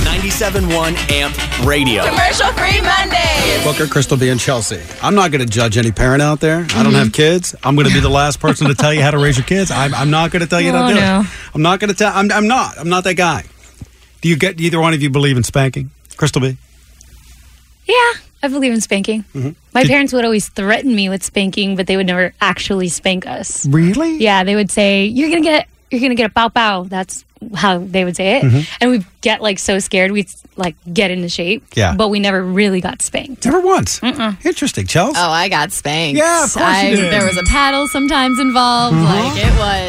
[0.08, 2.04] 97.1 AMP Radio.
[2.06, 3.64] Commercial free Monday.
[3.64, 4.82] Booker, Crystal B, and Chelsea.
[5.02, 6.60] I'm not going to judge any parent out there.
[6.60, 6.84] I Mm-hmm.
[6.84, 7.56] don't have kids.
[7.64, 9.72] I'm going to be the last person to tell you how to raise your kids.
[9.72, 11.22] I'm, I'm not going to tell you how Oh, to do no.
[11.22, 11.28] it.
[11.56, 12.12] I'm not going to tell.
[12.14, 12.78] I'm, I'm not.
[12.78, 13.44] I'm not that guy.
[14.22, 15.92] Do you get either one of you believe in spanking?
[16.18, 16.58] Crystal B?
[17.86, 18.12] Yeah,
[18.44, 19.24] I believe in spanking.
[19.34, 19.50] Mm-hmm.
[19.74, 23.66] My parents would always threaten me with spanking, but they would never actually spank us.
[23.68, 24.18] Really?
[24.18, 27.78] Yeah, they would say, "You're gonna get, you're gonna get a pow pow." That's how
[27.78, 28.60] they would say it, Mm-hmm.
[28.82, 31.64] and we'd get like so scared, we'd like get into shape.
[31.76, 31.94] Yeah.
[31.96, 33.46] but we never really got spanked.
[33.46, 34.02] Never once.
[34.44, 35.20] Interesting, Chelsea.
[35.20, 36.18] Oh, I got spanked.
[36.18, 37.14] Yeah, of course you I, did.
[37.14, 38.98] There was a paddle sometimes involved.
[38.98, 39.87] Like it was.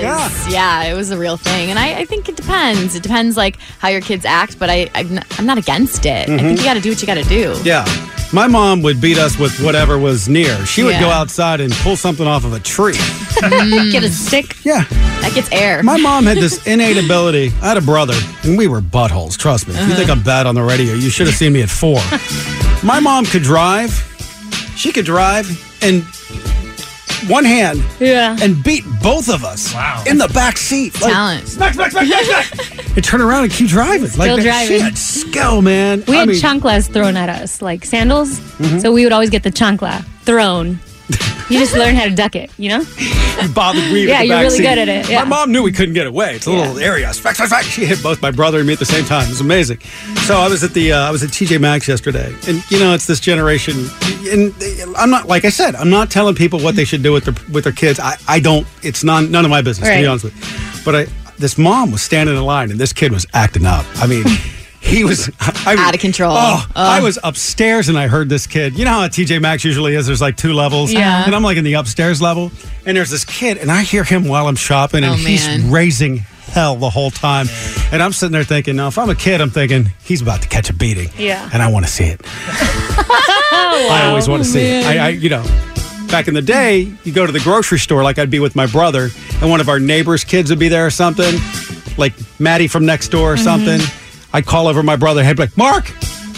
[0.48, 0.82] Yeah.
[0.82, 0.92] Yeah.
[0.92, 1.70] it was a real thing.
[1.70, 2.94] And I, I think it depends.
[2.94, 6.22] It depends like how your kids act, but I, I'm, not, I'm not against it.
[6.22, 6.56] I think mm-hmm.
[6.56, 7.54] you got to do what you got to do.
[7.64, 7.84] Yeah.
[8.30, 10.66] My mom would beat us with whatever was near.
[10.66, 11.00] She would Yeah.
[11.00, 12.92] go outside and pull something off of a tree.
[12.94, 13.90] Mm.
[13.90, 14.62] Get a stick.
[14.64, 14.84] Yeah.
[15.22, 15.82] That gets air.
[15.82, 17.52] My mom had this innate ability.
[17.62, 19.38] I had a brother, and we were buttholes.
[19.38, 19.74] Trust me.
[19.74, 20.18] If you think uh-huh.
[20.18, 22.00] I'm bad on the radio, you should have seen me at four.
[22.84, 23.90] My mom could drive.
[24.76, 25.48] She could drive
[25.82, 26.04] and
[27.28, 28.36] one hand Yeah.
[28.40, 30.02] and beat both of us wow.
[30.06, 31.00] in the back seat.
[31.00, 31.48] Like, Talent.
[31.48, 32.86] Smack, smack, smack, smack, smack.
[32.96, 34.08] and turn around and keep driving.
[34.08, 34.80] Still like, She driving.
[34.80, 36.04] had skill, man.
[36.06, 38.40] We I had mean, chanclas thrown at us, like sandals.
[38.40, 38.78] Mm-hmm.
[38.80, 40.78] So we would always get the chancla thrown.
[41.50, 42.80] You just learn how to duck it, you know?
[43.40, 44.62] you bothered weave Yeah, the you're really seat.
[44.64, 45.22] good at it, yeah.
[45.22, 46.34] My mom knew we couldn't get away.
[46.36, 47.10] It's a little area.
[47.14, 47.62] Smack, smack, smack.
[47.64, 49.24] She hit both my brother and me at the same time.
[49.24, 49.80] It was amazing.
[50.26, 52.92] So I was at the uh, I was at TJ Maxx yesterday, and you know
[52.92, 53.86] it's this generation.
[54.30, 54.52] And
[54.98, 57.34] I'm not like I said, I'm not telling people what they should do with their
[57.50, 57.98] with their kids.
[57.98, 58.66] I, I don't.
[58.82, 60.82] It's none none of my business to be honest with you.
[60.84, 61.06] But I
[61.38, 63.86] this mom was standing in line, and this kid was acting up.
[63.96, 64.24] I mean.
[64.88, 66.32] He was I Out of control.
[66.32, 66.70] Oh, Ugh.
[66.74, 68.78] I was upstairs and I heard this kid.
[68.78, 70.06] You know how a TJ Maxx usually is?
[70.06, 70.90] There's like two levels.
[70.90, 71.26] Yeah.
[71.26, 72.50] And I'm like in the upstairs level,
[72.86, 75.70] and there's this kid, and I hear him while I'm shopping, and Oh, he's man.
[75.70, 77.48] raising hell the whole time.
[77.92, 80.48] And I'm sitting there thinking, now if I'm a kid, I'm thinking he's about to
[80.48, 81.10] catch a beating.
[81.18, 81.48] Yeah.
[81.52, 82.22] And I want to see it.
[82.24, 84.86] I always want to oh, see it.
[84.86, 85.42] I, I, you know,
[86.10, 88.66] back in the day, you go to the grocery store, like I'd be with my
[88.66, 91.38] brother, and one of our neighbors' kids would be there or something,
[91.98, 93.44] like Maddie from next door or mm-hmm.
[93.44, 93.80] something.
[94.32, 95.90] I'd call over my brother, he'd be like, Mark,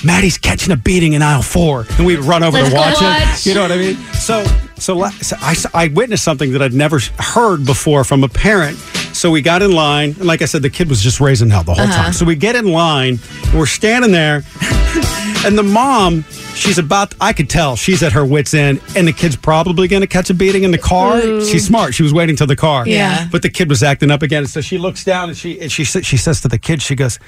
[0.05, 1.87] Maddie's catching a beating in aisle four.
[1.99, 3.41] And we'd run over Let's to watch, watch.
[3.41, 3.47] it.
[3.47, 3.97] You know what I mean?
[4.15, 4.45] So,
[4.77, 8.79] so, so I, I witnessed something that I'd never heard before from a parent.
[9.13, 11.65] So we got in line, and like I said, the kid was just raising hell
[11.65, 12.13] the whole time.
[12.13, 14.37] So we get in line, and we're standing there,
[15.45, 16.23] and the mom,
[16.55, 20.03] she's about, I could tell she's at her wits' end, and the kid's probably going
[20.03, 21.21] to catch a beating in the car.
[21.43, 21.93] She's smart.
[21.93, 22.87] She was waiting till the car.
[22.87, 23.27] Yeah.
[23.31, 24.47] But the kid was acting up again.
[24.47, 27.19] So she looks down and she and she she says to the kid, she goes,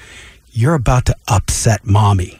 [0.53, 2.39] "You're about to upset mommy."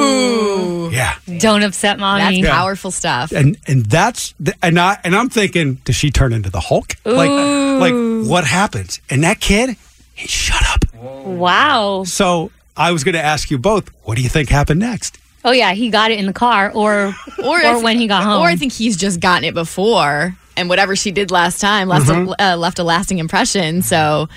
[0.00, 0.88] Ooh.
[0.90, 1.14] Yeah.
[1.38, 2.42] Don't upset mommy.
[2.42, 3.32] That's powerful stuff.
[3.32, 6.94] And and that's the, and I and I'm thinking, does she turn into the Hulk?
[7.04, 7.94] Like like
[8.28, 9.00] what happens?
[9.10, 9.76] And that kid,
[10.14, 10.84] he shut up.
[11.02, 12.04] Wow.
[12.04, 15.18] So I was going to ask you both, what do you think happened next?
[15.44, 18.42] Oh yeah, he got it in the car or or, I- when he got home.
[18.42, 22.06] Or I think he's just gotten it before, and whatever she did last time left
[22.06, 22.32] Mm-hmm.
[22.38, 23.82] a, uh, left a lasting impression.
[23.82, 24.28] So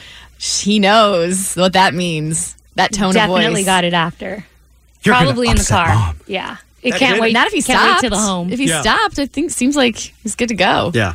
[0.43, 2.55] he knows what that means.
[2.75, 3.65] That tone definitely of voice.
[3.65, 4.45] Definitely got it after.
[5.03, 5.87] You're Probably in the car.
[5.93, 6.19] Mom.
[6.27, 6.57] Yeah.
[6.81, 7.33] It That can't kid- wait.
[7.33, 8.03] Not if he can't stopped.
[8.03, 8.51] wait till the home.
[8.51, 8.81] If he Yeah.
[8.81, 10.91] stopped, I think seems like he's good to go.
[10.93, 11.13] Yeah.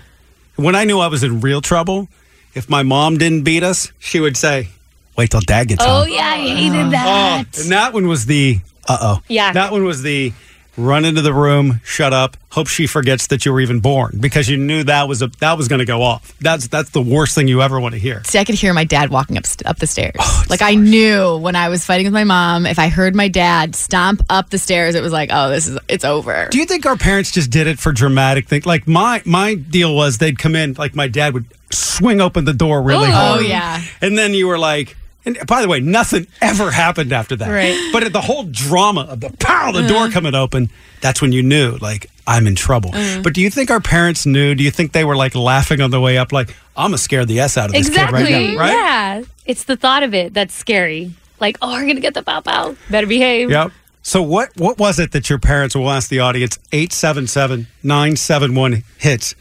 [0.56, 2.08] When I knew I was in real trouble,
[2.54, 4.68] if my mom didn't beat us, she would say,
[5.16, 7.44] "Wait till Dad gets oh home." Oh yeah, I hated Oh, that.
[7.58, 9.22] and that one was the uh oh.
[9.28, 9.52] Yeah.
[9.52, 10.32] That one was the
[10.78, 14.48] run into the room, shut up, hope she forgets that you were even born because
[14.48, 16.32] you knew that was a that was going to go off.
[16.40, 18.22] That's that's the worst thing you ever want to hear.
[18.24, 20.14] See, I could hear my dad walking up up the stairs.
[20.18, 23.28] Oh, like I knew when I was fighting with my mom, if I heard my
[23.28, 26.48] dad stomp up the stairs, it was like, oh, this is it's over.
[26.50, 28.62] Do you think our parents just did it for dramatic thing?
[28.64, 32.54] Like my my deal was they'd come in, like my dad would swing open the
[32.54, 33.12] door really Ooh.
[33.12, 33.40] hard.
[33.40, 33.82] Oh, yeah.
[34.00, 37.50] And then you were like and by the way, nothing ever happened after that.
[37.50, 37.90] Right.
[37.92, 40.12] But the whole drama of the pow, the door uh-huh.
[40.12, 42.90] coming open, that's when you knew, like, I'm in trouble.
[42.94, 43.20] Uh-huh.
[43.22, 44.54] But do you think our parents knew?
[44.54, 47.24] Do you think they were like laughing on the way up, like, I'm gonna scare
[47.24, 48.24] the S out of this exactly.
[48.24, 48.58] kid right now?
[48.58, 48.72] Right?
[48.72, 49.22] Yeah.
[49.46, 51.12] It's the thought of it that's scary.
[51.40, 52.76] Like, oh, we're gonna get the pow pow.
[52.90, 53.50] Better behave.
[53.50, 53.72] Yep.
[54.02, 59.34] So what what was it that your parents will ask the audience 877-971 hits?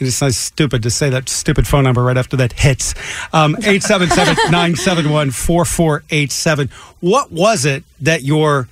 [0.00, 2.94] It's so stupid to say that stupid phone number right after that hits.
[3.32, 3.54] Um
[5.40, 6.70] 877-971-4487.
[7.00, 8.68] What was it that your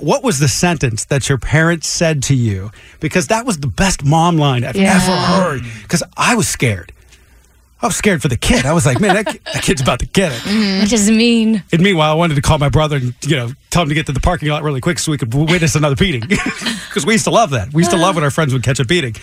[0.00, 2.70] what was the sentence that your parents said to you?
[3.00, 4.94] Because that was the best mom line I've Yeah.
[5.02, 5.62] ever heard.
[5.82, 6.92] Because I was scared.
[7.82, 8.66] I was scared for the kid.
[8.66, 10.82] I was like, man, that, that kid's about to get it.
[10.82, 11.62] Which is mean.
[11.72, 14.04] And meanwhile, I wanted to call my brother and you know tell him to get
[14.06, 16.24] to the parking lot really quick so we could witness another beating.
[16.90, 17.72] Because we used to love that.
[17.72, 19.14] We used to love when our friends would catch a beating.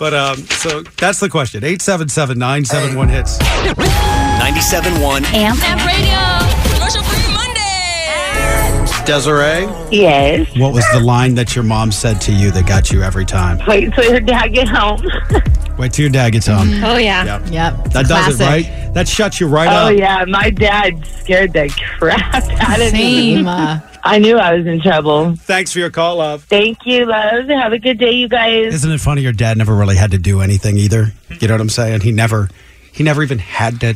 [0.00, 1.60] But um, so that's the question.
[1.62, 3.36] 877-971 hits.
[3.38, 6.74] 97.1 Amp Radio.
[6.74, 9.04] Commercial free Monday.
[9.04, 10.48] Desiree, Yes.
[10.56, 13.60] what was the line that your mom said to you that got you every time?
[13.66, 15.04] Wait till your dad get home.
[15.78, 16.68] Wait till your dad gets home.
[16.82, 17.38] Oh yeah.
[17.38, 17.50] Yep.
[17.50, 17.84] Yep.
[17.92, 18.94] That a does it, right?
[18.94, 19.86] That shuts you right oh up.
[19.86, 23.42] Oh, yeah, my dad scared the crap out of me.
[23.44, 23.82] Same.
[24.02, 25.36] I knew I was in trouble.
[25.36, 26.44] Thanks for your call, love.
[26.44, 27.48] Thank you, love.
[27.48, 28.74] Have a good day, you guys.
[28.74, 29.22] Isn't it funny?
[29.22, 31.12] Your dad never really had to do anything either.
[31.40, 32.00] You know what I'm saying?
[32.00, 32.48] He never,
[32.92, 33.94] he never even had to.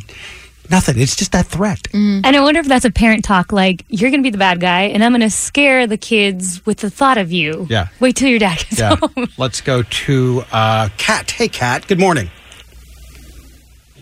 [0.69, 0.99] Nothing.
[0.99, 1.79] It's just that threat.
[1.93, 3.51] And I wonder if that's a parent talk.
[3.51, 6.89] Like you're gonna be the bad guy, and I'm gonna scare the kids with the
[6.89, 7.67] thought of you.
[7.69, 7.89] Yeah.
[7.99, 8.95] Wait till your dad gets Yeah.
[8.95, 9.27] home.
[9.37, 11.29] Let's go to uh, Kat.
[11.31, 11.87] Hey, Kat.
[11.87, 12.31] Good morning.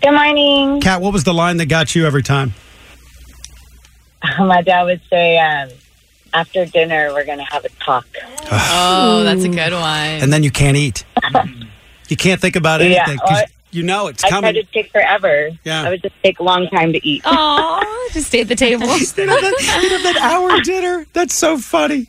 [0.01, 0.79] Good morning.
[0.81, 2.53] Kat, what was the line that got you every time?
[4.39, 5.69] My dad would say, um,
[6.33, 8.05] after dinner, we're going to have a talk.
[8.51, 9.17] Ah.
[9.19, 10.21] oh, that's a good one.
[10.21, 11.05] And then you can't eat.
[12.09, 14.53] you can't think about Yeah, anything 'cause or- you know it's I coming.
[14.53, 15.49] tried to take forever.
[15.63, 15.83] Yeah.
[15.83, 17.21] I would just take a long time to eat.
[17.25, 18.83] Oh, just stay at the table.
[18.83, 21.05] Instead of that, instead of that hour dinner.
[21.13, 22.07] That's so funny.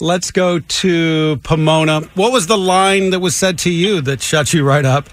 [0.00, 2.02] Let's go to Pomona.
[2.14, 5.08] What was the line that was said to you that shut you right up?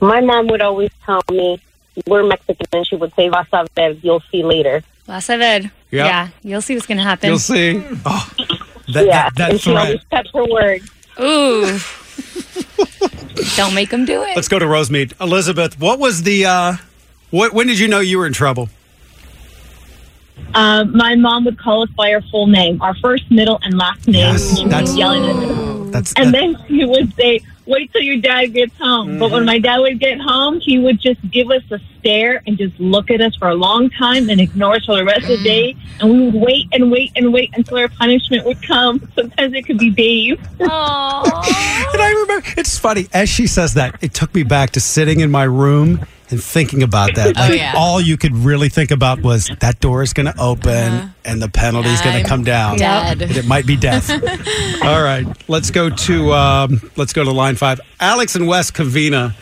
[0.00, 1.60] My mom would always tell me,
[2.06, 4.82] we're Mexican, and she would say, vas a ver, you'll see later.
[5.06, 5.70] Vas a ver.
[5.90, 7.28] Yeah, you'll see what's gonna happen.
[7.28, 7.84] You'll see.
[8.04, 8.30] Oh,
[8.92, 10.82] that, yeah, that, that and she always kept her word.
[11.20, 11.78] Ooh.
[13.56, 14.36] Don't make them do it.
[14.36, 15.18] Let's go to Rosemead.
[15.20, 16.76] Elizabeth, what was the, uh,
[17.30, 18.68] what, when did you know you were in trouble?
[20.54, 24.06] Um, my mom would call us by our full name, our first, middle, and last
[24.06, 24.32] name.
[24.34, 25.90] Yes, She that's- yelling at us.
[25.90, 29.18] That's, And that- then she would say, wait till your dad gets home.
[29.18, 32.56] But when my dad would get home, he would just give us a stare and
[32.58, 35.38] just look at us for a long time and ignore us for the rest of
[35.38, 35.76] the day.
[36.00, 39.00] And we would wait and wait and wait until our punishment would come.
[39.14, 40.38] Sometimes it could be days.
[41.92, 45.20] And I remember, it's funny, as she says that, it took me back to sitting
[45.20, 47.36] in my room and thinking about that.
[47.36, 47.74] Oh, Like, yeah.
[47.76, 51.48] all you could really think about was that door is going to open and the
[51.48, 52.76] penalty is going to come down.
[52.78, 53.22] dead.
[53.22, 54.10] And it might be death.
[54.84, 57.80] all right, let's go to um, let's go to line five.
[58.00, 59.34] Alex and West Covina.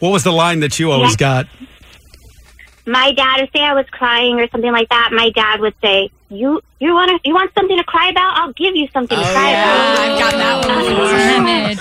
[0.00, 1.46] What was the line that you always got?
[2.86, 5.10] My dad would say I was crying or something like that.
[5.12, 8.38] My dad would say, "You, you want to, you want something to cry about?
[8.38, 9.92] I'll give you something to Oh, cry yeah.
[9.94, 11.08] about." I've got that one before.
[11.08, 11.78] Damn it.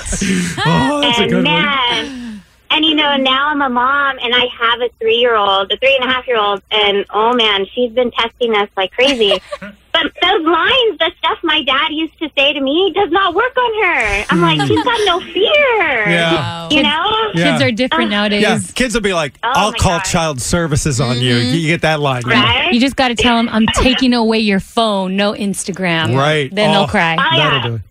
[0.66, 2.35] Oh, that's a and good one.
[2.70, 5.72] Man, and you know, now I'm a mom and I have a three year old,
[5.72, 8.92] a three and a half year old, and oh man, she's been testing us like
[8.92, 9.40] crazy.
[9.62, 13.56] but those lines, the stuff my dad used to say to me, does not work
[13.58, 14.26] on her.
[14.30, 14.68] I'm like, hmm.
[14.68, 16.10] she's got no fear.
[16.10, 16.70] Yeah.
[16.70, 17.32] You know?
[17.34, 17.52] Yeah.
[17.52, 18.42] Kids are different nowadays.
[18.42, 20.06] Yeah, kids will be like, Oh, "I'll my call God.
[20.06, 21.56] child services on you." Mm-hmm.
[21.56, 22.74] You get that line, Right?
[22.74, 26.16] You just got to tell them, I'm taking away your phone, no Instagram.
[26.18, 26.54] right?
[26.54, 27.16] Then Oh, they'll cry.
[27.18, 27.50] Oh, yeah.
[27.50, 27.82] That'll do it.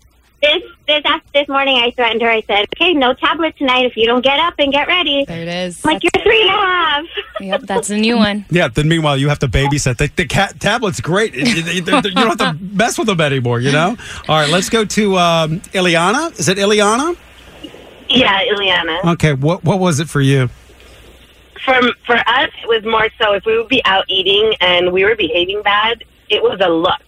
[0.86, 2.28] This this this morning, I threatened her.
[2.30, 5.40] I said, "Okay, no tablet tonight if you don't get up and get ready." There
[5.40, 5.80] it is.
[5.84, 7.04] I'm like you're three and a half.
[7.40, 8.44] Yep, that's a new one.
[8.50, 8.68] Yeah.
[8.68, 9.96] Then meanwhile, you have to babysit.
[9.96, 11.34] The, the cat tablet's great.
[11.34, 13.60] You, you- you don't have to mess with them anymore.
[13.60, 13.96] You know.
[14.28, 14.50] All right.
[14.50, 16.38] Let's go to um, Ileana.
[16.38, 17.16] Is it Ileana?
[18.10, 19.12] Yeah, Ileana.
[19.14, 19.32] Okay.
[19.32, 20.50] What What was it for you?
[21.64, 25.02] For, for us, it was more so if we would be out eating and we
[25.04, 27.00] were behaving bad, it was a look.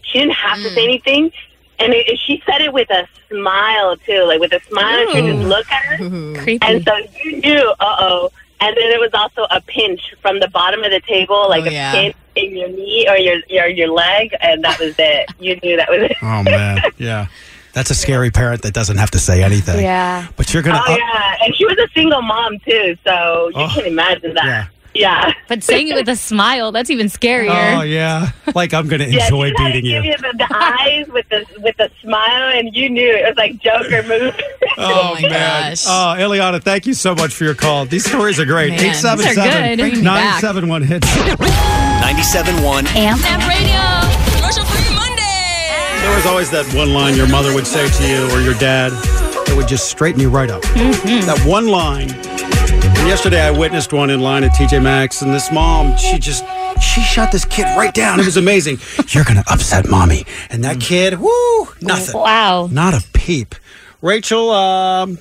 [0.00, 1.30] She didn't have to say anything.
[1.80, 4.24] And it, she said it with a smile, too.
[4.24, 6.00] Like with a smile, and she just look at us.
[6.42, 6.58] Creepy.
[6.66, 8.30] And so you knew, uh oh.
[8.60, 11.68] And then there was also a pinch from the bottom of the table, like Oh,
[11.68, 11.92] a yeah.
[11.92, 15.30] pinch in your knee or your, your your leg, and that was it.
[15.38, 16.16] You knew that was it.
[16.22, 16.82] Oh man.
[16.98, 17.26] Yeah.
[17.74, 19.80] That's a scary parent that doesn't have to say anything.
[19.84, 20.26] yeah.
[20.36, 20.80] But you're gonna.
[20.84, 24.34] Oh up- yeah, and she was a single mom too, so you Oh, can imagine
[24.34, 24.44] that.
[24.44, 24.66] yeah.
[24.94, 25.32] Yeah.
[25.48, 27.78] But saying it with a smile, that's even scarier.
[27.78, 28.30] Oh yeah.
[28.54, 30.10] Like I'm gonna Yeah, enjoy she had beating give you.
[30.12, 33.58] you the, the eyes with the with the smile, and you knew it was like
[33.58, 34.34] Joker move.
[34.80, 35.70] Oh, oh, my man.
[35.72, 35.84] gosh.
[35.88, 37.84] Oh, Ileana, thank you so much for your call.
[37.84, 38.70] These stories are great.
[38.70, 39.78] Man, these are 877 good.
[39.80, 40.40] Bringing me back.
[40.40, 41.06] 971 hits.
[41.08, 43.20] 97.1 Amp.
[46.00, 48.90] There was always that one line your mother would say to you or your dad
[48.92, 50.62] that would just straighten you right up.
[50.62, 51.26] Mm-hmm.
[51.26, 52.08] That one line.
[52.98, 56.44] And yesterday I witnessed one in line at TJ Maxx, and this mom, she just
[56.82, 58.18] she shut this kid right down.
[58.20, 58.78] It was amazing.
[59.08, 60.24] You're gonna upset mommy.
[60.50, 62.20] And that kid, whoo, nothing.
[62.20, 62.66] Wow.
[62.70, 63.54] Not a peep.
[64.02, 65.18] Rachel, um,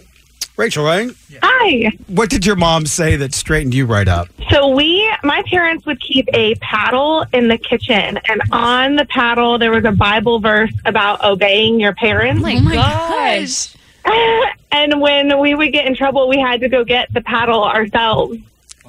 [0.58, 1.12] Rachel, right?
[1.42, 1.92] Hi.
[2.08, 4.28] What did your mom say that straightened you right up?
[4.52, 9.60] So we, my parents would keep a paddle in the kitchen, and on the paddle
[9.60, 12.42] there was a Bible verse about obeying your parents.
[12.42, 13.76] Oh my, Oh my gosh.
[14.08, 14.54] Gosh.
[14.72, 18.38] and when we would get in trouble, we had to go get the paddle ourselves.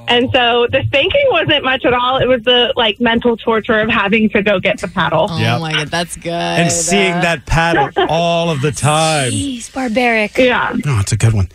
[0.06, 2.18] And so the spanking wasn't much at all.
[2.18, 5.26] It was the like mental torture of having to go get the paddle.
[5.28, 5.60] Oh Yep.
[5.60, 6.30] my god, that's good.
[6.32, 9.32] And seeing that paddle all of the time.
[9.32, 10.38] Jeez, barbaric.
[10.38, 10.72] Yeah.
[10.86, 11.48] Oh, it's a good one.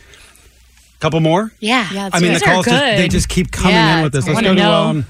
[1.00, 1.52] Couple more?
[1.62, 1.88] Yeah.
[1.92, 2.42] Yeah, it's I mean, good.
[2.42, 4.28] the calls just, they just keep coming Yeah, in with this.
[4.28, 4.84] Let's go wanna know.
[4.84, 5.06] um,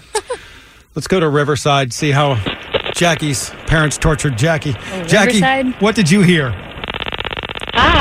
[0.96, 1.92] let's go to Riverside.
[1.92, 2.36] See how
[2.94, 4.74] Jackie's parents tortured Jackie.
[5.08, 5.82] Jackie, Riverside?
[5.82, 6.50] what did you hear?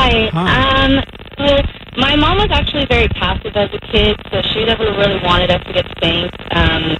[0.02, 0.28] Hi.
[0.32, 0.84] Hi.
[0.84, 1.04] Um,
[1.38, 1.62] well,
[1.96, 5.62] my mom was actually very passive as a kid, so she never really wanted us
[5.66, 6.96] to get spanked um,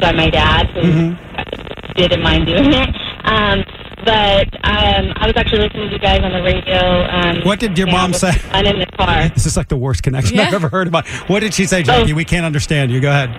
[0.00, 1.92] by my dad, who Mm-hmm.
[1.94, 2.88] didn't mind doing it.
[3.24, 3.62] Um,
[4.04, 7.06] but um, I was actually listening to you guys on the radio.
[7.08, 8.32] Um, What did your mom was say?
[8.32, 9.28] fun in the car.
[9.34, 11.06] This is like the worst connection I've ever heard about.
[11.28, 12.12] What did she say, Jackie?
[12.12, 13.00] We can't understand you.
[13.00, 13.30] Go ahead.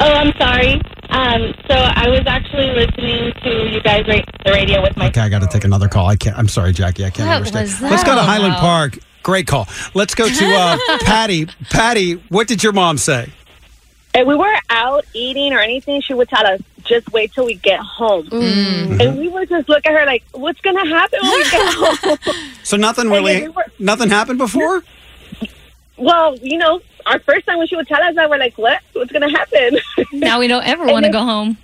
[0.00, 0.80] Oh, I'm sorry.
[1.14, 5.20] Um, so I was actually listening to you guys ra- the radio with my Okay,
[5.20, 6.06] I got to take another call.
[6.08, 6.36] I can't.
[6.36, 7.04] I'm sorry, Jackie.
[7.04, 7.66] I can't What understand.
[7.68, 8.60] was Let's go to that Highland about?
[8.60, 8.98] Park.
[9.22, 9.68] Great call.
[9.94, 11.46] Let's go to uh, Patty.
[11.70, 13.30] Patty, what did your mom say?
[14.12, 17.54] If we were out eating or anything, she would tell us, just wait till we
[17.54, 18.28] get home.
[18.32, 21.74] And we would just look at her like, what's going to happen when we get
[21.74, 22.18] home?
[22.64, 24.82] So nothing And really, we were- nothing happened before.
[25.96, 28.80] Well, you know, our first time when she would tell us that, we're like, what?
[28.92, 29.78] What's going to happen?
[30.12, 31.56] Now we don't ever want to go home.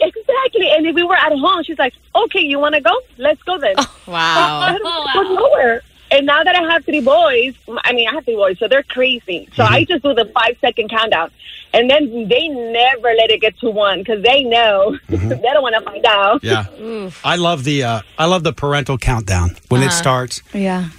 [0.00, 0.70] Exactly.
[0.70, 2.92] And if we were at home, she's like, okay, you want to go?
[3.18, 3.76] Let's go then.
[4.06, 4.76] wow.
[5.14, 5.82] Go nowhere.
[6.10, 8.82] And now that I have three boys, I mean, I have three boys, so they're
[8.84, 9.48] crazy.
[9.54, 11.30] So I just do the five second countdown.
[11.72, 15.74] And then they never let it get to one because they know they don't want
[15.74, 16.44] to find out.
[16.44, 17.10] Yeah.
[17.24, 19.96] I love the uh, I love the parental countdown when it Uh-huh.
[19.96, 20.42] starts.
[20.52, 20.90] Yeah.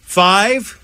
[0.00, 0.80] Five,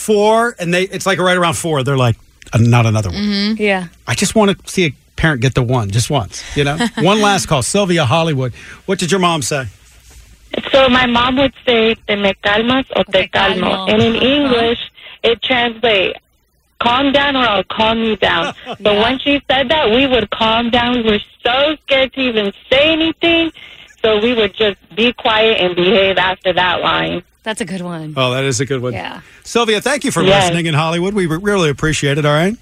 [0.00, 1.82] four, and they it's like right around four.
[1.82, 2.16] They're like,
[2.52, 3.56] uh, not another one.
[3.56, 3.88] Yeah.
[4.06, 6.42] I just want to see a parent get the one just once.
[6.56, 6.78] You know.
[6.98, 8.52] one last call, Sylvia Hollywood.
[8.86, 9.66] What did your mom say?
[10.72, 13.88] So my mom would say, te me calmas o te calmo.
[13.88, 14.80] And in English,
[15.22, 16.18] it translates,
[16.80, 18.54] calm down or I'll calm you down.
[18.80, 20.96] But when she said that, we would calm down.
[20.96, 23.52] We were so scared to even say anything.
[24.02, 27.22] So we would just be quiet and behave after that line.
[27.42, 28.14] That's a good one.
[28.16, 28.92] Oh, that is a good one.
[28.92, 29.20] Yeah.
[29.44, 30.44] Sylvia, thank you for Yes.
[30.44, 31.14] listening in Hollywood.
[31.14, 32.24] We really appreciate it.
[32.26, 32.56] All right.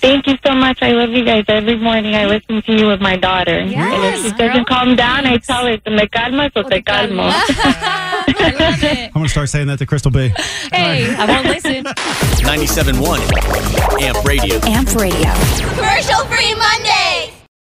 [0.00, 0.78] Thank you so much.
[0.80, 1.44] I love you guys.
[1.46, 3.58] Every morning I listen to you with my daughter.
[3.58, 6.82] and if she doesn't calm down, I tell her, te me calmas o te oh,
[6.82, 7.22] calmo.
[8.26, 10.28] I'm going to start saying that to Crystal B.
[10.72, 11.84] Hey, I won't listen.
[12.40, 14.58] 97.1 Amp Radio.
[14.64, 15.32] Amp Radio.
[15.76, 17.09] Commercial free Monday.